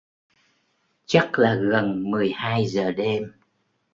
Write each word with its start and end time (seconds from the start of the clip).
chắc 1.05 1.39
là 1.39 1.53
gần 1.55 2.11
mười 2.11 2.31
hai 2.35 2.67
giờ 2.67 2.91
đêm 2.91 3.31